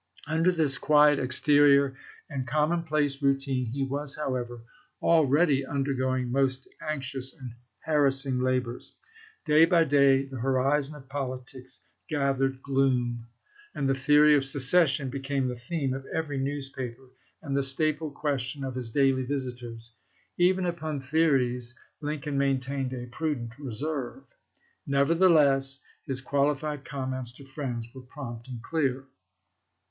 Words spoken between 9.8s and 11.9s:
day the horizon of politics